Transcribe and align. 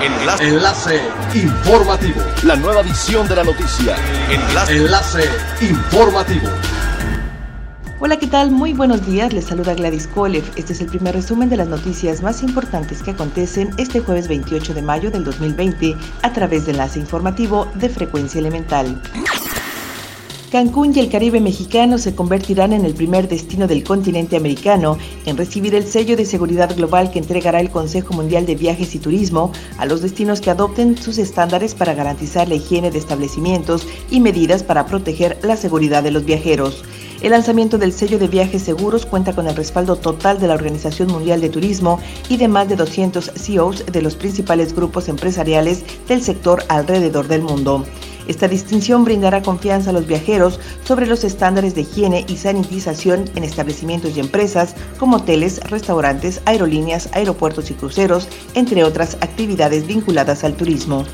Enlace. 0.00 0.48
Enlace 0.48 1.00
informativo. 1.34 2.20
La 2.44 2.54
nueva 2.54 2.82
edición 2.82 3.26
de 3.26 3.34
la 3.34 3.42
noticia. 3.42 3.96
Enlace. 4.30 4.76
Enlace 4.76 5.24
informativo. 5.60 6.48
Hola, 7.98 8.16
¿qué 8.16 8.28
tal? 8.28 8.52
Muy 8.52 8.74
buenos 8.74 9.04
días. 9.04 9.32
Les 9.32 9.46
saluda 9.46 9.74
Gladys 9.74 10.06
Kolev. 10.06 10.44
Este 10.54 10.72
es 10.72 10.80
el 10.80 10.86
primer 10.86 11.16
resumen 11.16 11.48
de 11.48 11.56
las 11.56 11.66
noticias 11.66 12.22
más 12.22 12.44
importantes 12.44 13.02
que 13.02 13.10
acontecen 13.10 13.70
este 13.76 13.98
jueves 13.98 14.28
28 14.28 14.72
de 14.72 14.82
mayo 14.82 15.10
del 15.10 15.24
2020 15.24 15.96
a 16.22 16.32
través 16.32 16.66
de 16.66 16.72
enlace 16.72 17.00
informativo 17.00 17.68
de 17.74 17.88
Frecuencia 17.88 18.38
Elemental. 18.38 19.02
Cancún 20.50 20.96
y 20.96 21.00
el 21.00 21.10
Caribe 21.10 21.40
mexicano 21.40 21.98
se 21.98 22.14
convertirán 22.14 22.72
en 22.72 22.86
el 22.86 22.94
primer 22.94 23.28
destino 23.28 23.66
del 23.66 23.84
continente 23.84 24.34
americano 24.34 24.96
en 25.26 25.36
recibir 25.36 25.74
el 25.74 25.86
sello 25.86 26.16
de 26.16 26.24
seguridad 26.24 26.74
global 26.74 27.10
que 27.10 27.18
entregará 27.18 27.60
el 27.60 27.68
Consejo 27.68 28.14
Mundial 28.14 28.46
de 28.46 28.54
Viajes 28.54 28.94
y 28.94 28.98
Turismo 28.98 29.52
a 29.76 29.84
los 29.84 30.00
destinos 30.00 30.40
que 30.40 30.50
adopten 30.50 30.96
sus 30.96 31.18
estándares 31.18 31.74
para 31.74 31.92
garantizar 31.92 32.48
la 32.48 32.54
higiene 32.54 32.90
de 32.90 32.98
establecimientos 32.98 33.86
y 34.10 34.20
medidas 34.20 34.62
para 34.62 34.86
proteger 34.86 35.38
la 35.42 35.58
seguridad 35.58 36.02
de 36.02 36.12
los 36.12 36.24
viajeros. 36.24 36.82
El 37.20 37.32
lanzamiento 37.32 37.76
del 37.76 37.92
sello 37.92 38.18
de 38.18 38.28
viajes 38.28 38.62
seguros 38.62 39.04
cuenta 39.04 39.34
con 39.34 39.48
el 39.48 39.56
respaldo 39.56 39.96
total 39.96 40.40
de 40.40 40.46
la 40.46 40.54
Organización 40.54 41.08
Mundial 41.08 41.42
de 41.42 41.50
Turismo 41.50 42.00
y 42.30 42.38
de 42.38 42.48
más 42.48 42.70
de 42.70 42.76
200 42.76 43.32
CEOs 43.36 43.84
de 43.84 44.00
los 44.00 44.14
principales 44.14 44.74
grupos 44.74 45.10
empresariales 45.10 45.84
del 46.08 46.22
sector 46.22 46.64
alrededor 46.68 47.28
del 47.28 47.42
mundo. 47.42 47.84
Esta 48.28 48.46
distinción 48.46 49.04
brindará 49.04 49.42
confianza 49.42 49.90
a 49.90 49.92
los 49.94 50.06
viajeros 50.06 50.60
sobre 50.84 51.06
los 51.06 51.24
estándares 51.24 51.74
de 51.74 51.80
higiene 51.80 52.26
y 52.28 52.36
sanitización 52.36 53.24
en 53.34 53.42
establecimientos 53.42 54.16
y 54.16 54.20
empresas 54.20 54.74
como 54.98 55.16
hoteles, 55.16 55.60
restaurantes, 55.70 56.42
aerolíneas, 56.44 57.08
aeropuertos 57.14 57.70
y 57.70 57.74
cruceros, 57.74 58.28
entre 58.54 58.84
otras 58.84 59.16
actividades 59.22 59.86
vinculadas 59.86 60.44
al 60.44 60.54
turismo. 60.54 61.04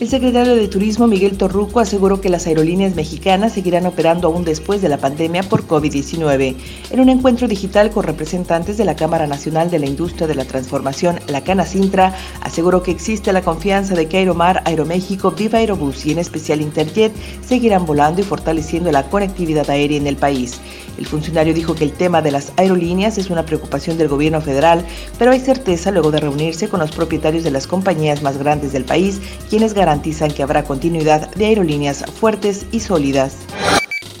El 0.00 0.08
secretario 0.08 0.56
de 0.56 0.66
Turismo 0.66 1.06
Miguel 1.06 1.38
Torruco 1.38 1.78
aseguró 1.78 2.20
que 2.20 2.28
las 2.28 2.48
aerolíneas 2.48 2.96
mexicanas 2.96 3.52
seguirán 3.52 3.86
operando 3.86 4.26
aún 4.26 4.44
después 4.44 4.82
de 4.82 4.88
la 4.88 4.98
pandemia 4.98 5.44
por 5.44 5.68
COVID-19. 5.68 6.56
En 6.90 7.00
un 7.00 7.08
encuentro 7.08 7.46
digital 7.46 7.92
con 7.92 8.02
representantes 8.02 8.76
de 8.76 8.84
la 8.84 8.96
Cámara 8.96 9.28
Nacional 9.28 9.70
de 9.70 9.78
la 9.78 9.86
Industria 9.86 10.26
de 10.26 10.34
la 10.34 10.46
Transformación, 10.46 11.20
la 11.28 11.44
Canacintra, 11.44 12.12
aseguró 12.40 12.82
que 12.82 12.90
existe 12.90 13.32
la 13.32 13.42
confianza 13.42 13.94
de 13.94 14.08
que 14.08 14.18
Aeromar, 14.18 14.62
Aeroméxico, 14.64 15.30
Viva 15.30 15.60
Aerobús 15.60 16.04
y 16.06 16.10
en 16.10 16.18
especial 16.18 16.60
Interjet 16.60 17.12
seguirán 17.46 17.86
volando 17.86 18.20
y 18.20 18.24
fortaleciendo 18.24 18.90
la 18.90 19.04
conectividad 19.04 19.70
aérea 19.70 19.98
en 19.98 20.08
el 20.08 20.16
país. 20.16 20.60
El 20.98 21.06
funcionario 21.06 21.54
dijo 21.54 21.74
que 21.74 21.84
el 21.84 21.92
tema 21.92 22.22
de 22.22 22.30
las 22.30 22.52
aerolíneas 22.56 23.18
es 23.18 23.30
una 23.30 23.44
preocupación 23.44 23.98
del 23.98 24.08
gobierno 24.08 24.40
federal, 24.40 24.84
pero 25.18 25.32
hay 25.32 25.40
certeza 25.40 25.90
luego 25.90 26.10
de 26.10 26.20
reunirse 26.20 26.68
con 26.68 26.80
los 26.80 26.92
propietarios 26.92 27.42
de 27.42 27.50
las 27.50 27.66
compañías 27.66 28.22
más 28.22 28.38
grandes 28.38 28.72
del 28.72 28.84
país, 28.84 29.20
quienes 29.50 29.74
garantizan 29.84 30.30
que 30.30 30.42
habrá 30.42 30.64
continuidad 30.64 31.30
de 31.34 31.44
aerolíneas 31.44 32.04
fuertes 32.18 32.64
y 32.72 32.80
sólidas. 32.80 33.36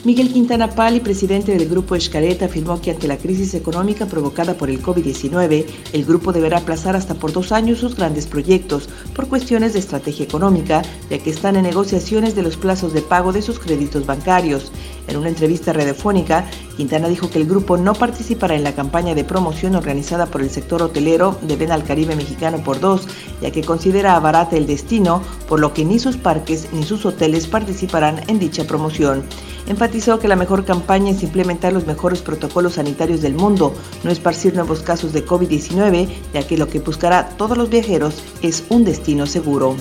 Miguel 0.04 0.30
Quintana 0.30 0.68
Pali, 0.68 1.00
presidente 1.00 1.56
del 1.56 1.66
Grupo 1.66 1.94
Escaleta, 1.94 2.44
afirmó 2.44 2.78
que 2.78 2.90
ante 2.90 3.08
la 3.08 3.16
crisis 3.16 3.54
económica 3.54 4.04
provocada 4.04 4.52
por 4.52 4.68
el 4.68 4.82
COVID-19, 4.82 5.64
el 5.94 6.04
grupo 6.04 6.30
deberá 6.30 6.58
aplazar 6.58 6.94
hasta 6.94 7.14
por 7.14 7.32
dos 7.32 7.52
años 7.52 7.78
sus 7.78 7.96
grandes 7.96 8.26
proyectos 8.26 8.90
por 9.14 9.28
cuestiones 9.28 9.72
de 9.72 9.78
estrategia 9.78 10.26
económica, 10.26 10.82
ya 11.08 11.18
que 11.18 11.30
están 11.30 11.56
en 11.56 11.62
negociaciones 11.62 12.34
de 12.34 12.42
los 12.42 12.58
plazos 12.58 12.92
de 12.92 13.00
pago 13.00 13.32
de 13.32 13.40
sus 13.40 13.58
créditos 13.58 14.04
bancarios. 14.04 14.70
En 15.08 15.16
una 15.16 15.30
entrevista 15.30 15.72
radiofónica, 15.72 16.44
Quintana 16.76 17.08
dijo 17.08 17.30
que 17.30 17.38
el 17.38 17.46
grupo 17.46 17.78
no 17.78 17.94
participará 17.94 18.54
en 18.56 18.64
la 18.64 18.74
campaña 18.74 19.14
de 19.14 19.24
promoción 19.24 19.74
organizada 19.74 20.26
por 20.26 20.42
el 20.42 20.50
sector 20.50 20.82
hotelero 20.82 21.38
de 21.40 21.56
Ven 21.56 21.72
al 21.72 21.84
Caribe 21.84 22.14
Mexicano 22.14 22.58
por 22.58 22.78
dos, 22.78 23.08
ya 23.40 23.50
que 23.50 23.62
considera 23.62 24.20
barata 24.20 24.54
el 24.56 24.66
destino, 24.66 25.22
por 25.54 25.60
lo 25.60 25.72
que 25.72 25.84
ni 25.84 26.00
sus 26.00 26.16
parques 26.16 26.66
ni 26.72 26.82
sus 26.82 27.06
hoteles 27.06 27.46
participarán 27.46 28.20
en 28.26 28.40
dicha 28.40 28.64
promoción. 28.64 29.22
Enfatizó 29.68 30.18
que 30.18 30.26
la 30.26 30.34
mejor 30.34 30.64
campaña 30.64 31.12
es 31.12 31.22
implementar 31.22 31.72
los 31.72 31.86
mejores 31.86 32.22
protocolos 32.22 32.72
sanitarios 32.74 33.22
del 33.22 33.34
mundo, 33.34 33.72
no 34.02 34.10
esparcir 34.10 34.56
nuevos 34.56 34.80
casos 34.80 35.12
de 35.12 35.24
COVID-19, 35.24 36.08
ya 36.32 36.44
que 36.44 36.58
lo 36.58 36.66
que 36.66 36.80
buscará 36.80 37.28
todos 37.36 37.56
los 37.56 37.70
viajeros 37.70 38.20
es 38.42 38.64
un 38.68 38.84
destino 38.84 39.26
seguro. 39.26 39.76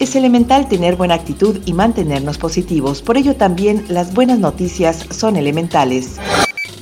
Es 0.00 0.16
elemental 0.16 0.68
tener 0.68 0.96
buena 0.96 1.14
actitud 1.14 1.60
y 1.64 1.74
mantenernos 1.74 2.36
positivos, 2.36 3.02
por 3.02 3.16
ello 3.16 3.36
también 3.36 3.84
las 3.86 4.12
buenas 4.12 4.40
noticias 4.40 5.06
son 5.10 5.36
elementales. 5.36 6.18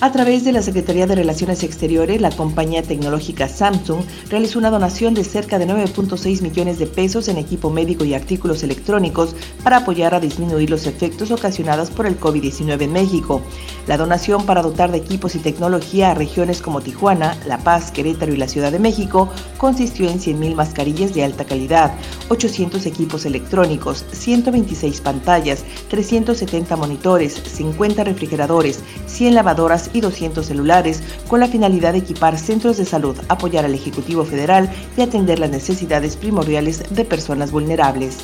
A 0.03 0.13
través 0.13 0.45
de 0.45 0.53
la 0.53 0.63
Secretaría 0.63 1.07
de 1.07 1.15
Relaciones 1.15 1.63
Exteriores, 1.63 2.23
la 2.23 2.31
compañía 2.31 2.83
tecnológica 2.83 3.49
Samsung 3.49 4.01
realizó 4.31 4.59
una 4.59 4.71
donación 4.71 5.13
de 5.13 5.25
cerca 5.25 5.59
de 5.59 5.67
9.6 5.67 6.41
millones 6.41 6.79
de 6.79 6.87
pesos 6.87 7.29
en 7.29 7.37
equipo 7.37 7.69
médico 7.69 8.07
y 8.07 8.15
artículos 8.15 8.63
electrónicos 8.63 9.37
para 9.63 9.77
apoyar 9.77 10.15
a 10.15 10.21
disminuir 10.21 10.71
los 10.71 10.87
efectos 10.87 11.31
ocasionados 11.31 11.91
por 11.91 12.07
el 12.07 12.19
COVID-19 12.19 12.81
en 12.81 12.93
México. 12.95 13.43
La 13.87 13.99
donación 13.99 14.47
para 14.47 14.63
dotar 14.63 14.91
de 14.91 14.97
equipos 14.97 15.35
y 15.35 15.39
tecnología 15.39 16.13
a 16.13 16.15
regiones 16.15 16.63
como 16.63 16.81
Tijuana, 16.81 17.37
La 17.47 17.59
Paz, 17.59 17.91
Querétaro 17.91 18.33
y 18.33 18.39
la 18.39 18.49
Ciudad 18.49 18.73
de 18.73 18.79
México 18.79 19.29
consistió 19.59 20.09
en 20.09 20.19
100.000 20.19 20.55
mascarillas 20.55 21.13
de 21.13 21.25
alta 21.25 21.45
calidad, 21.45 21.93
800 22.31 22.87
equipos 22.87 23.27
electrónicos, 23.27 24.07
126 24.13 24.99
pantallas, 25.03 25.63
370 25.91 26.75
monitores, 26.77 27.35
50 27.35 28.03
refrigeradores, 28.03 28.81
100 29.07 29.35
lavadoras 29.35 29.90
y 29.93 30.01
200 30.01 30.45
celulares 30.45 31.03
con 31.29 31.41
la 31.41 31.49
finalidad 31.49 31.93
de 31.93 31.99
equipar 31.99 32.39
centros 32.39 32.77
de 32.77 32.85
salud, 32.85 33.17
apoyar 33.29 33.65
al 33.65 33.75
Ejecutivo 33.75 34.25
Federal 34.25 34.71
y 34.97 35.03
atender 35.03 35.39
las 35.39 35.51
necesidades 35.51 36.17
primordiales 36.17 36.83
de 36.91 37.05
personas 37.05 37.51
vulnerables. 37.51 38.19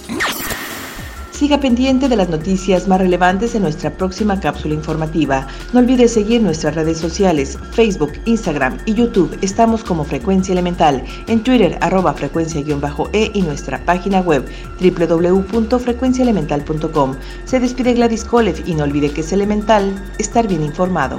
Siga 1.37 1.61
pendiente 1.61 2.09
de 2.09 2.17
las 2.17 2.31
noticias 2.31 2.89
más 2.89 2.99
relevantes 2.99 3.55
en 3.55 3.61
nuestra 3.61 3.91
próxima 3.91 4.41
cápsula 4.41 4.73
informativa. 4.73 5.47
No 5.75 5.81
olvide 5.81 6.09
seguir 6.09 6.41
nuestras 6.41 6.75
redes 6.75 6.97
sociales, 6.97 7.59
Facebook, 7.73 8.13
Instagram 8.25 8.79
y 8.87 8.95
YouTube. 8.95 9.37
Estamos 9.43 9.85
como 9.85 10.05
Frecuencia 10.05 10.53
Elemental. 10.53 11.05
En 11.27 11.43
Twitter, 11.43 11.77
arroba 11.83 12.15
frecuencia-e 12.15 13.31
y 13.35 13.43
nuestra 13.43 13.85
página 13.85 14.21
web 14.21 14.47
www.frecuenciaelemental.com. 14.81 17.17
Se 17.45 17.61
despide 17.61 17.93
Gladys 17.93 18.25
Kolev 18.25 18.67
y 18.67 18.73
no 18.73 18.85
olvide 18.85 19.11
que 19.11 19.21
es 19.21 19.31
elemental 19.31 19.95
estar 20.19 20.49
bien 20.49 20.63
informado. 20.63 21.19